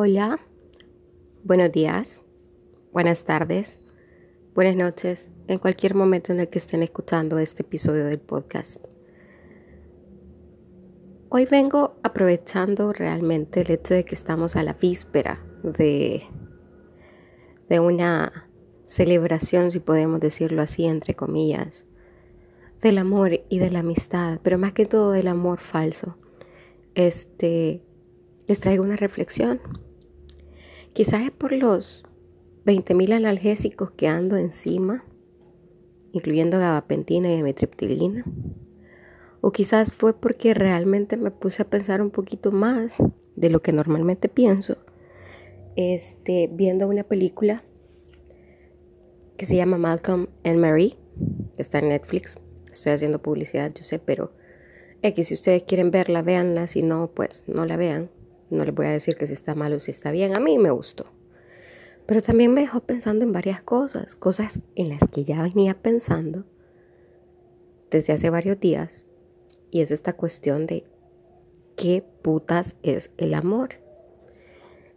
[0.00, 0.38] Hola,
[1.42, 2.20] buenos días,
[2.92, 3.80] buenas tardes,
[4.54, 8.76] buenas noches, en cualquier momento en el que estén escuchando este episodio del podcast.
[11.30, 16.22] Hoy vengo aprovechando realmente el hecho de que estamos a la víspera de,
[17.68, 18.48] de una
[18.84, 21.86] celebración, si podemos decirlo así, entre comillas,
[22.82, 26.16] del amor y de la amistad, pero más que todo del amor falso.
[26.94, 27.82] Este,
[28.46, 29.87] les traigo una reflexión.
[30.92, 32.04] Quizás es por los
[32.64, 35.04] 20.000 analgésicos que ando encima,
[36.12, 38.24] incluyendo gabapentina y amitriptilina.
[39.40, 42.96] O quizás fue porque realmente me puse a pensar un poquito más
[43.36, 44.76] de lo que normalmente pienso,
[45.76, 47.62] este, viendo una película
[49.36, 50.96] que se llama Malcolm and Mary,
[51.54, 52.38] que está en Netflix.
[52.70, 54.32] Estoy haciendo publicidad, yo sé, pero
[55.00, 58.10] que si ustedes quieren verla, véanla, si no, pues no la vean.
[58.50, 60.58] No les voy a decir que si está mal o si está bien, a mí
[60.58, 61.06] me gustó.
[62.06, 66.44] Pero también me dejó pensando en varias cosas, cosas en las que ya venía pensando
[67.90, 69.04] desde hace varios días.
[69.70, 70.84] Y es esta cuestión de
[71.76, 73.74] qué putas es el amor.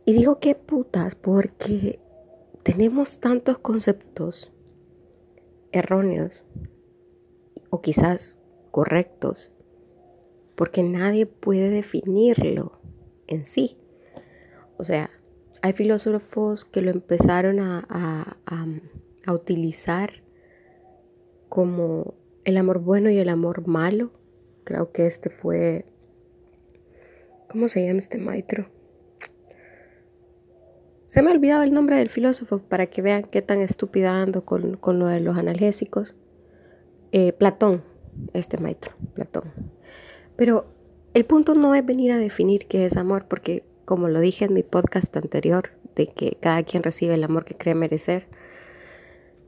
[0.06, 2.00] Y digo qué putas porque
[2.64, 4.52] tenemos tantos conceptos
[5.72, 6.46] erróneos
[7.70, 8.40] o quizás
[8.72, 9.52] correctos,
[10.56, 12.81] porque nadie puede definirlo
[13.32, 13.78] en sí.
[14.78, 15.10] O sea,
[15.62, 17.86] hay filósofos que lo empezaron a,
[18.46, 20.12] a, utilizar
[21.48, 24.12] como el amor bueno y el amor malo.
[24.64, 25.86] Creo que este fue...
[27.50, 28.70] ¿Cómo se llama este maestro?
[31.06, 34.46] Se me ha olvidado el nombre del filósofo para que vean qué tan estúpida ando
[34.46, 36.16] con, con lo de los analgésicos.
[37.12, 37.84] Eh, Platón,
[38.34, 39.52] este maestro, Platón.
[40.38, 40.81] Pero
[41.14, 44.54] el punto no es venir a definir qué es amor, porque como lo dije en
[44.54, 48.28] mi podcast anterior, de que cada quien recibe el amor que cree merecer,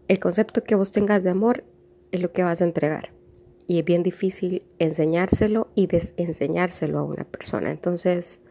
[0.09, 1.63] el concepto que vos tengas de amor
[2.11, 3.11] es lo que vas a entregar.
[3.65, 7.71] Y es bien difícil enseñárselo y desenseñárselo a una persona.
[7.71, 8.41] Entonces,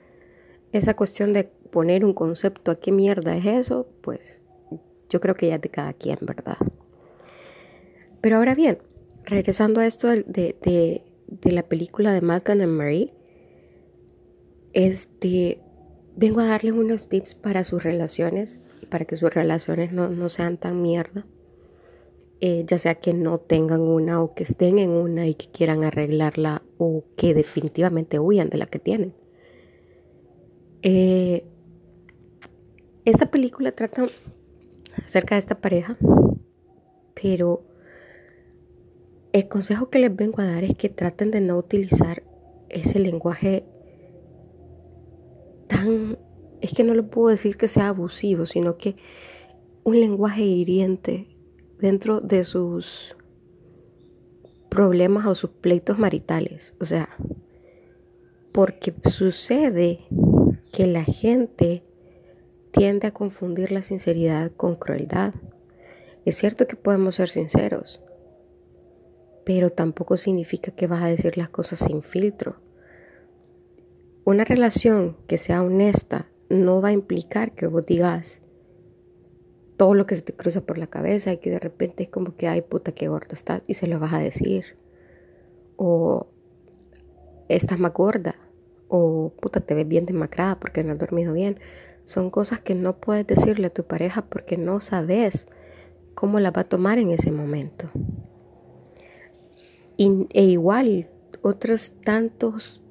[0.73, 4.41] esa cuestión de poner un concepto a qué mierda es eso, pues
[5.11, 6.57] yo creo que ya es de cada quien, ¿verdad?
[8.23, 8.79] Pero ahora bien,
[9.25, 11.03] regresando a esto de, de
[11.43, 13.13] la película de Malcolm and Marie,
[14.73, 15.61] este,
[16.17, 18.61] vengo a darles unos tips para sus relaciones,
[18.91, 21.27] para que sus relaciones no, sean tan mierda.
[22.41, 25.85] Eh, ya sea que no tengan una o que estén en una y que quieran
[25.85, 29.15] arreglarla o que definitivamente huyan de la que tienen.
[30.83, 31.45] Eh,
[33.05, 34.07] esta película trata
[35.05, 35.97] acerca de esta pareja,
[37.15, 37.63] pero
[39.33, 42.23] el consejo que les vengo a dar es que traten de no utilizar
[42.69, 43.65] ese lenguaje
[45.69, 46.19] tan,
[46.61, 48.97] es que no le puedo decir que sea abusivo, sino que
[49.85, 51.27] un lenguaje hiriente
[51.79, 53.17] dentro de sus
[54.69, 56.75] problemas o sus pleitos maritales.
[56.81, 57.09] O sea,
[58.53, 60.01] porque sucede
[60.73, 61.83] que la gente
[62.71, 65.35] tiende a confundir la sinceridad con crueldad.
[66.25, 68.01] Es cierto que podemos ser sinceros,
[69.45, 72.57] pero tampoco significa que vas a decir las cosas sin filtro.
[74.25, 78.41] Una relación que sea honesta no va a implicar que vos digas
[79.77, 82.37] todo lo que se te cruza por la cabeza y que de repente es como
[82.37, 84.77] que, ay puta, qué gordo estás y se lo vas a decir.
[85.77, 86.29] O
[87.49, 88.37] estás más gorda.
[88.87, 91.59] O puta, te ves bien demacrada porque no has dormido bien.
[92.05, 95.49] Son cosas que no puedes decirle a tu pareja porque no sabes
[96.15, 97.91] cómo la va a tomar en ese momento
[100.31, 101.09] e igual
[101.43, 102.83] otros tantos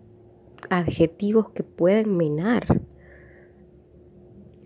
[0.69, 2.81] adjetivos que pueden minar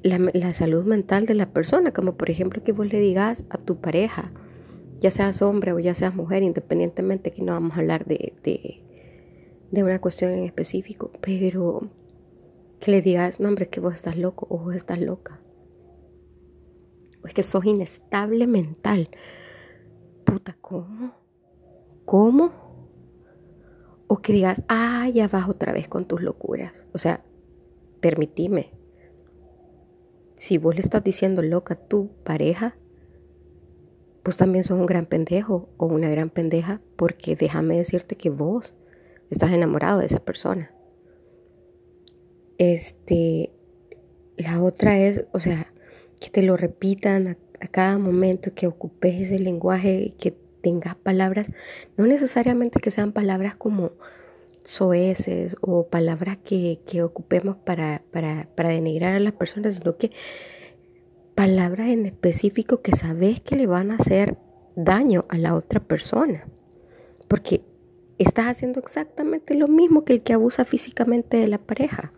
[0.04, 3.78] la, salud mental de la persona, como por ejemplo que vos le digas a tu
[3.78, 4.32] pareja,
[5.00, 8.82] ya seas hombre o ya seas mujer, independientemente que no vamos a hablar de, de,
[9.72, 11.90] de una cuestión en específico, pero
[12.80, 15.40] que le digas, no hombre, que vos estás loco o vos estás loca.
[17.24, 19.10] O es que sos inestable mental.
[20.24, 21.25] Puta, ¿cómo?
[22.06, 22.52] ¿Cómo?
[24.08, 26.86] O que digas, ah, ya vas otra vez con tus locuras.
[26.94, 27.24] O sea,
[28.00, 28.72] permitime.
[30.36, 32.76] Si vos le estás diciendo loca a tu pareja,
[34.22, 38.76] pues también sos un gran pendejo o una gran pendeja, porque déjame decirte que vos
[39.30, 40.72] estás enamorado de esa persona.
[42.58, 43.52] Este,
[44.38, 45.74] la otra es, o sea,
[46.20, 51.46] que te lo repitan a, a cada momento, que ocupes ese lenguaje, que tengas palabras,
[51.96, 53.92] no necesariamente que sean palabras como
[54.64, 60.10] soeces o palabras que, que ocupemos para, para, para denigrar a las personas, sino que
[61.36, 64.40] palabras en específico que sabes que le van a hacer
[64.76, 66.48] daño a la otra persona.
[67.28, 67.62] Porque
[68.18, 72.12] estás haciendo exactamente lo mismo que el que abusa físicamente de la pareja.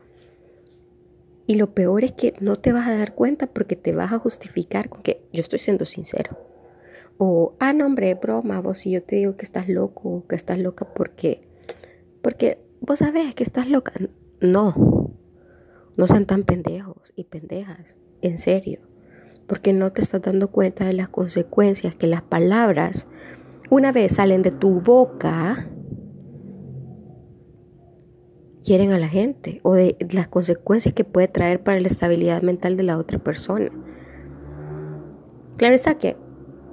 [1.48, 4.20] Y lo peor es que no te vas a dar cuenta porque te vas a
[4.20, 6.57] justificar con que yo estoy siendo sincero.
[7.18, 10.60] O, ah, no, hombre, broma, vos si yo te digo que estás loco que estás
[10.60, 11.48] loca porque,
[12.22, 13.94] porque vos sabés que estás loca.
[14.40, 15.12] No,
[15.96, 18.82] no sean tan pendejos y pendejas, en serio.
[19.48, 23.08] Porque no te estás dando cuenta de las consecuencias que las palabras,
[23.70, 25.68] una vez salen de tu boca,
[28.64, 32.78] quieren a la gente o de las consecuencias que puede traer para la estabilidad mental
[32.78, 33.72] de la otra persona.
[35.56, 36.18] Claro está que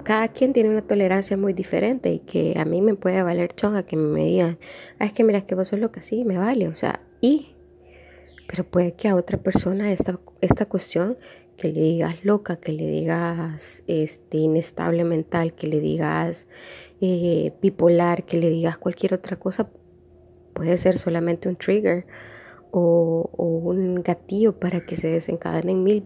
[0.05, 3.83] cada quien tiene una tolerancia muy diferente y que a mí me puede valer chonga
[3.83, 4.57] que me digan,
[4.99, 7.55] ah, es que mira, es que vos sos loca, sí, me vale, o sea, y,
[8.47, 11.17] pero puede que a otra persona esta, esta cuestión,
[11.57, 16.47] que le digas loca, que le digas este, inestable mental, que le digas
[17.01, 19.69] eh, bipolar, que le digas cualquier otra cosa,
[20.55, 22.07] Puede ser solamente un trigger
[22.71, 26.05] o, un gatillo para que se desencadenen mil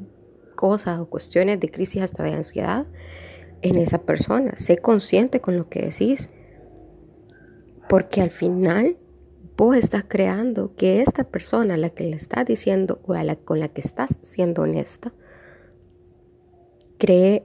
[0.55, 2.87] cosas o cuestiones de crisis hasta de ansiedad
[3.61, 4.55] en esa persona.
[4.57, 6.29] Sé consciente con lo que decís.
[7.87, 8.97] Porque al final
[9.57, 13.35] vos estás creando que esta persona a la que le estás diciendo o a la,
[13.35, 15.11] con la que estás siendo honesta,
[16.97, 17.43] cree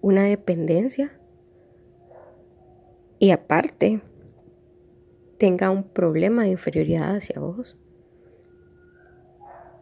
[0.00, 1.12] una dependencia.
[3.18, 4.00] Y aparte,
[5.38, 7.76] tenga un problema de inferioridad hacia vos.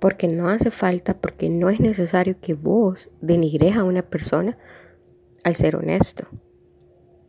[0.00, 4.56] Porque no hace falta, porque no es necesario que vos denigres a una persona
[5.44, 6.26] al ser honesto.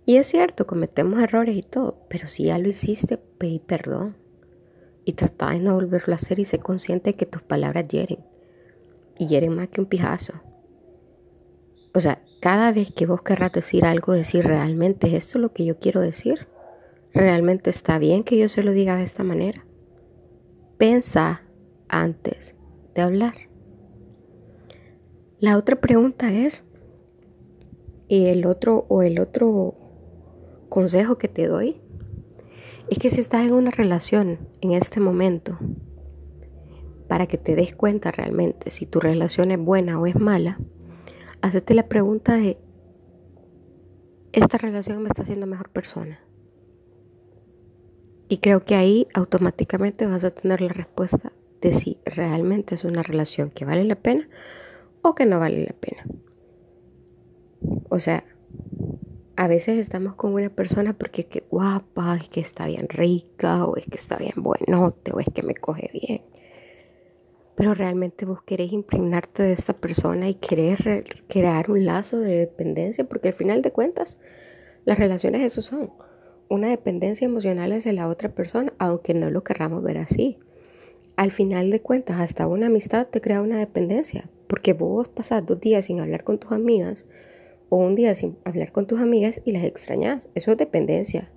[0.06, 4.16] Y es cierto, cometemos errores y todo, pero si ya lo hiciste, pedí perdón.
[5.06, 8.20] Y trata de no volverlo a hacer y sé consciente de que tus palabras hieren.
[9.18, 10.34] Y hieren más que un pijazo.
[11.94, 15.66] O sea, cada vez que vos querrás decir algo, decir realmente, ¿es esto lo que
[15.66, 16.48] yo quiero decir?
[17.14, 19.66] ¿Realmente está bien que yo se lo diga de esta manera?
[20.78, 21.44] Pensa
[21.88, 22.56] antes
[22.96, 23.36] de hablar.
[25.40, 26.64] La otra pregunta es,
[28.10, 29.76] y el otro o el otro
[30.68, 31.80] consejo que te doy
[32.90, 35.60] es que si estás en una relación en este momento,
[37.08, 40.60] para que te des cuenta realmente si tu relación es buena o es mala,
[41.42, 42.58] hacete la pregunta de,
[44.34, 46.20] ¿esta relación me está haciendo mejor persona?
[48.28, 51.32] Y creo que ahí automáticamente vas a tener la respuesta
[51.62, 54.28] de si realmente es una relación que vale la pena
[55.04, 56.06] o que no vale la pena.
[57.90, 58.24] O sea,
[59.36, 63.66] a veces estamos con una persona porque es que guapa, es que está bien rica,
[63.66, 66.22] o es que está bien buenote, o es que me coge bien.
[67.56, 70.80] Pero realmente vos querés impregnarte de esta persona y querés
[71.28, 74.18] crear un lazo de dependencia, porque al final de cuentas,
[74.86, 75.92] las relaciones eso son
[76.50, 80.38] una dependencia emocional hacia la otra persona, aunque no lo querramos ver así.
[81.16, 85.60] Al final de cuentas, hasta una amistad te crea una dependencia, porque vos pasás dos
[85.60, 87.06] días sin hablar con tus amigas
[87.70, 90.28] o un día sin hablar con tus amigas y las extrañas.
[90.36, 91.30] Eso es dependencia.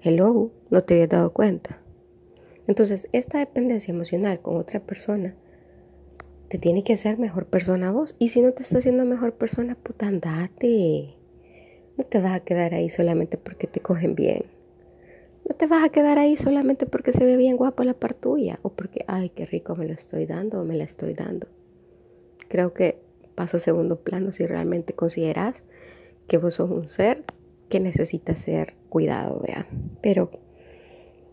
[0.00, 1.80] Hello, no te habías dado cuenta.
[2.66, 5.34] Entonces, esta dependencia emocional con otra persona
[6.48, 8.14] te tiene que hacer mejor persona vos.
[8.18, 11.14] Y si no te está haciendo mejor persona, puta, andate.
[11.96, 14.44] No te vas a quedar ahí solamente porque te cogen bien.
[15.48, 18.58] No te vas a quedar ahí solamente porque se ve bien guapo la par tuya
[18.62, 21.48] o porque, ay, qué rico me lo estoy dando o me la estoy dando.
[22.48, 23.03] Creo que
[23.34, 25.64] pasa a segundo plano si realmente consideras
[26.28, 27.24] que vos sos un ser
[27.68, 29.66] que necesita ser cuidado, vean.
[30.00, 30.30] Pero,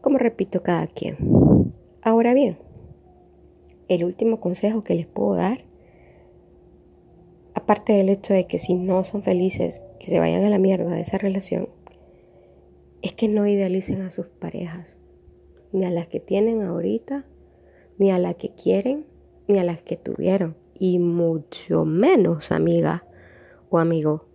[0.01, 1.17] como repito, cada quien.
[2.01, 2.57] Ahora bien,
[3.87, 5.65] el último consejo que les puedo dar,
[7.53, 10.91] aparte del hecho de que si no son felices que se vayan a la mierda
[10.91, 11.69] de esa relación,
[13.01, 14.97] es que no idealicen a sus parejas,
[15.71, 17.25] ni a las que tienen ahorita,
[17.97, 19.05] ni a las que quieren,
[19.47, 23.05] ni a las que tuvieron, y mucho menos, amiga
[23.69, 24.25] o amigo,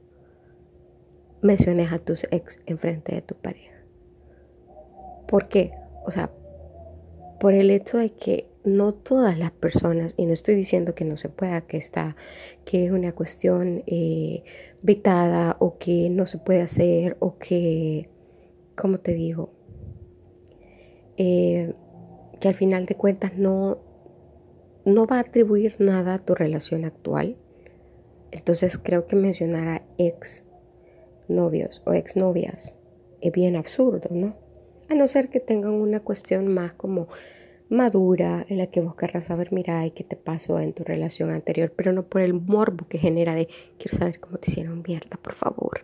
[1.42, 3.74] menciones a tus ex enfrente de tu pareja.
[5.26, 5.72] ¿Por qué?
[6.04, 6.30] O sea,
[7.40, 11.16] por el hecho de que no todas las personas, y no estoy diciendo que no
[11.16, 12.14] se pueda, que está,
[12.64, 14.44] que es una cuestión eh,
[14.82, 18.08] vetada o que no se puede hacer o que,
[18.76, 19.50] como te digo,
[21.16, 21.74] eh,
[22.38, 23.78] que al final de cuentas no,
[24.86, 27.36] no va a atribuir nada a tu relación actual.
[28.30, 30.44] Entonces creo que mencionar a ex
[31.28, 32.74] novios o ex novias
[33.20, 34.36] es bien absurdo, ¿no?
[34.88, 37.08] A no ser que tengan una cuestión más como
[37.68, 41.30] madura en la que vos querrás saber, mira, ¿y qué te pasó en tu relación
[41.30, 41.72] anterior?
[41.76, 45.34] Pero no por el morbo que genera de quiero saber cómo te hicieron mierda, por
[45.34, 45.80] favor.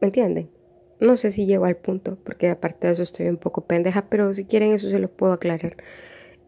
[0.00, 0.50] ¿Me entienden?
[0.98, 4.34] No sé si llego al punto, porque aparte de eso estoy un poco pendeja, pero
[4.34, 5.76] si quieren eso se lo puedo aclarar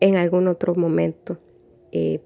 [0.01, 1.39] en algún otro momento.
[1.93, 2.21] Eh,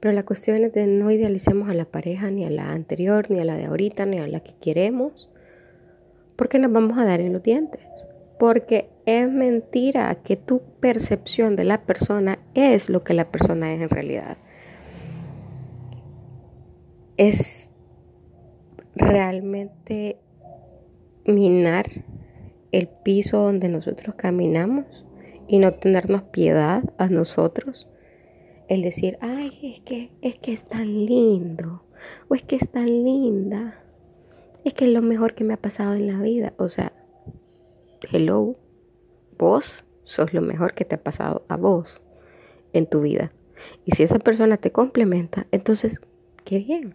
[0.00, 3.38] pero la cuestión es de no idealicemos a la pareja, ni a la anterior, ni
[3.38, 5.30] a la de ahorita, ni a la que queremos,
[6.34, 7.82] porque nos vamos a dar en los dientes.
[8.38, 13.80] Porque es mentira que tu percepción de la persona es lo que la persona es
[13.80, 14.36] en realidad.
[17.16, 17.70] Es
[18.96, 20.18] realmente
[21.24, 21.86] minar
[22.72, 25.04] el piso donde nosotros caminamos
[25.46, 27.86] y no tenernos piedad a nosotros.
[28.68, 31.82] El decir, ay, es que es que es tan lindo
[32.28, 33.78] o es que es tan linda.
[34.64, 36.54] Es que es lo mejor que me ha pasado en la vida.
[36.56, 36.92] O sea,
[38.12, 38.56] hello,
[39.38, 42.00] vos sos lo mejor que te ha pasado a vos
[42.72, 43.30] en tu vida.
[43.84, 46.00] Y si esa persona te complementa, entonces,
[46.44, 46.94] qué bien.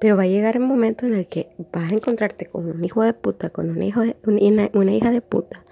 [0.00, 3.02] Pero va a llegar un momento en el que vas a encontrarte con un hijo
[3.02, 5.62] de puta, con un hijo de, una, hija de puta,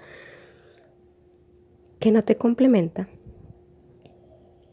[1.99, 3.09] que no te complementa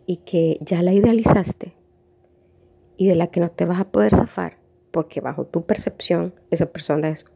[0.06, 1.74] y que ya la idealizaste
[2.96, 4.58] y de la que no te vas a poder zafar
[4.90, 7.26] porque bajo tu percepción esa persona es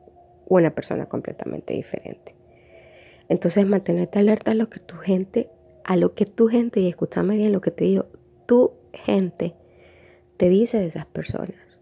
[0.47, 2.35] una persona completamente diferente.
[3.29, 5.51] Entonces mantenerte alerta a lo que tu gente,
[5.85, 8.07] a lo que tu gente, y escúchame bien lo que te digo,
[8.47, 9.55] tu gente
[10.37, 11.81] te dice de esas personas.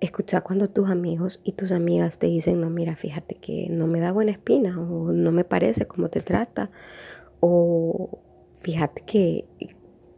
[0.00, 4.00] Escucha cuando tus amigos y tus amigas te dicen, no, mira, fíjate que no me
[4.00, 6.70] da buena espina o no me parece cómo te trata
[7.40, 8.20] o
[8.60, 9.46] fíjate que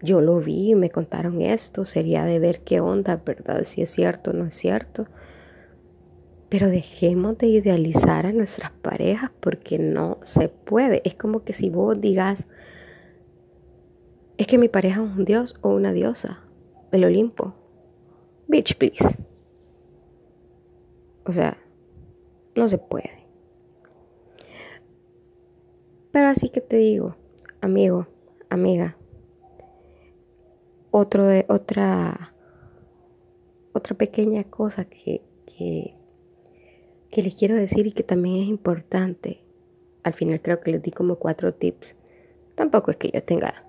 [0.02, 3.62] yo lo vi y me contaron esto, sería de ver qué onda, ¿verdad?
[3.64, 5.06] Si es cierto o no es cierto.
[6.48, 11.00] Pero dejemos de idealizar a nuestras parejas porque no se puede.
[11.04, 12.46] Es como que si vos digas,
[14.36, 16.40] es que mi pareja es un dios o una diosa
[16.90, 17.54] del Olimpo.
[18.48, 19.16] Bitch, please.
[21.24, 21.56] O sea,
[22.56, 23.26] no se puede.
[26.10, 27.16] Pero así que te digo,
[27.62, 28.08] amigo,
[28.50, 28.96] amiga,
[30.92, 32.32] otro otra,
[33.72, 35.94] otra pequeña cosa que, que,
[37.10, 39.42] que les quiero decir y que también es importante.
[40.04, 41.96] Al final creo que les di como cuatro tips.
[42.54, 43.64] Tampoco es que yo tenga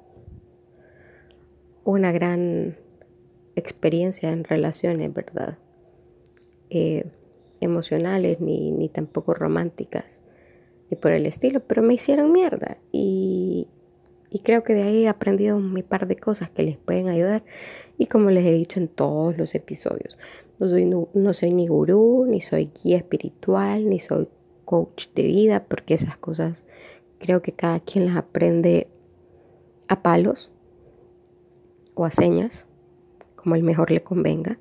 [1.86, 2.77] una gran
[3.56, 5.58] experiencia en relaciones, ¿verdad?
[6.70, 7.06] Eh,
[7.62, 10.22] emocionales ni, ni tampoco románticas,
[10.89, 13.68] ni por el estilo, pero me hicieron mierda y,
[14.34, 17.44] y creo que de ahí he aprendido un par de cosas que les pueden ayudar
[18.00, 20.18] y como les he dicho en todos los episodios,
[20.58, 24.28] no soy, no soy ni gurú, ni soy guía espiritual, ni soy
[24.66, 26.63] coach de vida, porque esas cosas
[27.20, 28.88] creo que cada quien las aprende
[29.88, 30.52] a palos
[31.94, 32.66] o a señas,
[33.36, 34.58] como el mejor le convenga.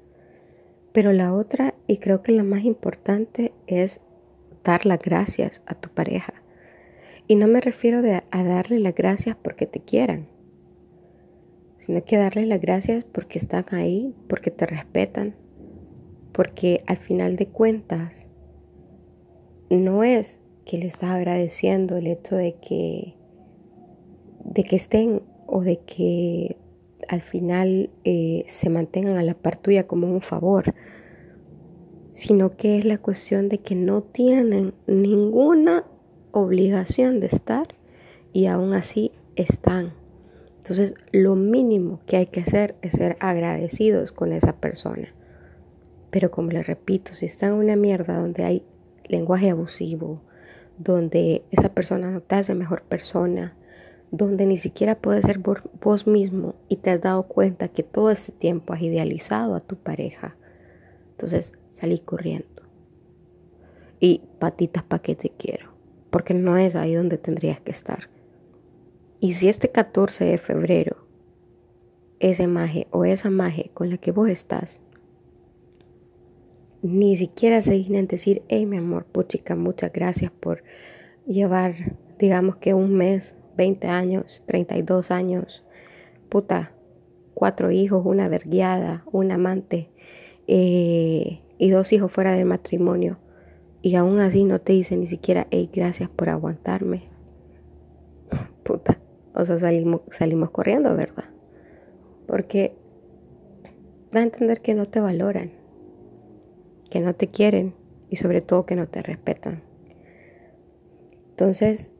[0.92, 4.00] Pero la otra, y creo que la más importante, es
[4.64, 6.41] dar las gracias a tu pareja.
[7.26, 10.28] Y no me refiero a darle las gracias porque te quieran,
[11.78, 15.34] sino que darle las gracias porque están ahí, porque te respetan,
[16.32, 18.28] porque al final de cuentas
[19.70, 23.16] no es que le estás agradeciendo el hecho de que
[24.44, 26.56] de que estén o de que
[27.08, 30.74] al final eh, se mantengan a la par tuya como un favor,
[32.12, 35.84] sino que es la cuestión de que no tienen ninguna
[36.32, 37.68] obligación de estar
[38.32, 39.92] y aún así están.
[40.58, 45.08] Entonces, lo mínimo que hay que hacer es ser agradecidos con esa persona.
[46.10, 48.62] Pero como les repito, si está en una mierda donde hay
[49.08, 50.22] lenguaje abusivo,
[50.78, 53.56] donde esa persona no te hace mejor persona,
[54.12, 58.30] donde ni siquiera puedes ser vos mismo y te has dado cuenta que todo este
[58.30, 60.36] tiempo has idealizado a tu pareja.
[61.12, 62.62] Entonces salí corriendo.
[64.00, 65.71] Y patitas pa' que te quiero,
[66.12, 68.10] porque no es ahí donde tendrías que estar.
[69.18, 71.06] Y si este 14 de febrero,
[72.20, 74.80] ese maje o esa maje con la que vos estás,
[76.82, 80.62] ni siquiera se dignan decir, hey mi amor, puchica, muchas gracias por
[81.26, 85.64] llevar, digamos que un mes 20 años, 32 años,
[86.28, 86.72] puta,
[87.32, 89.88] cuatro hijos, una verguiada, un amante
[90.46, 93.18] eh, y dos hijos fuera del matrimonio.
[93.82, 97.02] Y aún así no te dice ni siquiera, hey, gracias por aguantarme.
[98.64, 98.98] Puta,
[99.34, 101.24] o sea, salimos, salimos corriendo, ¿verdad?
[102.26, 102.76] Porque
[104.12, 105.50] da a entender que no te valoran,
[106.90, 107.74] que no te quieren
[108.08, 109.62] y sobre todo que no te respetan.
[111.30, 111.91] Entonces,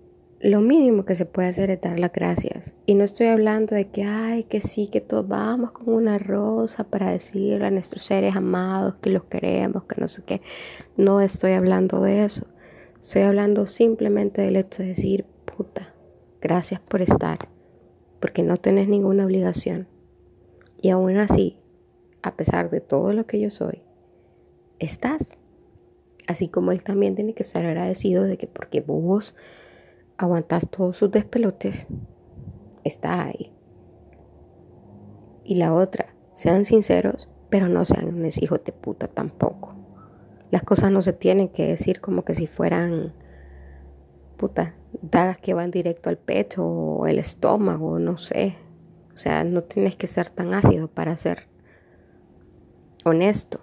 [0.43, 2.75] lo mínimo que se puede hacer es dar las gracias.
[2.85, 6.83] Y no estoy hablando de que, ay, que sí, que todos vamos con una rosa
[6.83, 10.43] para decirle a nuestros seres amados que los queremos, que no sé qué.
[10.97, 12.45] No estoy hablando de eso.
[13.01, 15.95] Estoy hablando simplemente del hecho de decir, puta,
[16.41, 17.49] gracias por estar,
[18.19, 19.87] porque no tenés ninguna obligación.
[20.81, 21.57] Y aún así,
[22.21, 23.83] a pesar de todo lo que yo soy,
[24.81, 25.37] estás.
[26.27, 29.37] Así como él también tiene que estar agradecido de que porque vos
[30.17, 31.87] aguantas todos sus despelotes,
[32.85, 33.53] está ahí.
[35.45, 39.75] Y la otra, sean sinceros, pero no sean unos hijos de puta tampoco.
[40.51, 43.15] Las cosas no se tienen que decir como que si fueran
[44.37, 48.57] puta, dagas que van directo al pecho o el estómago, no sé.
[49.15, 51.47] O sea, no tienes que ser tan ácido para ser
[53.05, 53.61] honesto.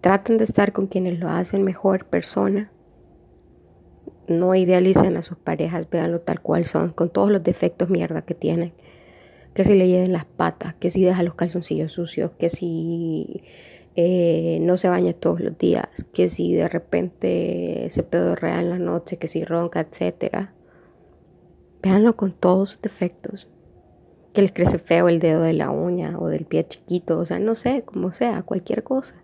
[0.00, 2.70] Traten de estar con quienes lo hacen mejor persona
[4.28, 8.34] no idealicen a sus parejas, véanlo tal cual son, con todos los defectos mierda que
[8.34, 8.72] tienen.
[9.54, 13.42] Que si le lleven las patas, que si deja los calzoncillos sucios, que si
[13.96, 18.78] eh, no se baña todos los días, que si de repente se pedorrea en la
[18.78, 20.48] noche, que si ronca, etc.
[21.82, 23.48] Véanlo con todos sus defectos.
[24.32, 27.38] Que les crece feo el dedo de la uña o del pie chiquito, o sea,
[27.38, 29.23] no sé, como sea, cualquier cosa.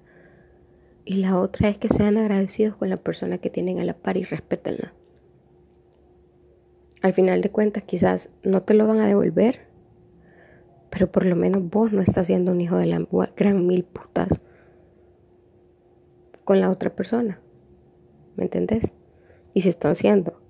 [1.04, 4.16] Y la otra es que sean agradecidos con la persona que tienen a la par
[4.16, 4.92] y respétenla.
[7.02, 9.66] Al final de cuentas quizás no te lo van a devolver,
[10.90, 14.40] pero por lo menos vos no estás siendo un hijo de la gran mil putas
[16.44, 17.40] con la otra persona.
[18.36, 18.92] ¿Me entendés?
[19.54, 20.40] Y si están siendo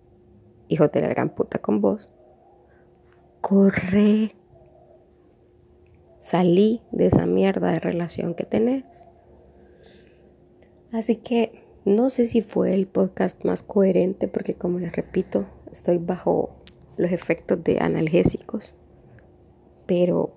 [0.69, 2.09] hijos de la gran puta con vos,
[3.41, 4.35] corre.
[6.19, 9.10] Salí de esa mierda de relación que tenés
[10.93, 15.99] Así que no sé si fue el podcast más coherente porque como les repito, estoy
[15.99, 16.51] bajo
[16.97, 18.75] los efectos de analgésicos.
[19.87, 20.35] Pero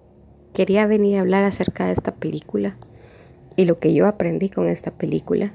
[0.54, 2.78] quería venir a hablar acerca de esta película
[3.56, 5.54] y lo que yo aprendí con esta película.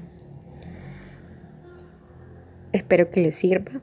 [2.71, 3.81] Espero que les sirva,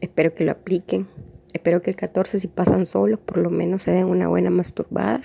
[0.00, 1.06] espero que lo apliquen,
[1.52, 5.20] espero que el 14 si pasan solos por lo menos se den una buena masturbada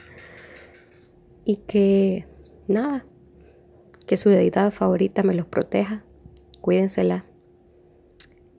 [1.45, 2.25] y que
[2.67, 3.05] nada,
[4.07, 6.03] que su deidad favorita me los proteja.
[6.61, 7.25] Cuídensela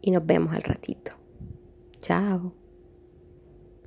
[0.00, 1.12] y nos vemos al ratito.
[2.00, 2.57] Chao.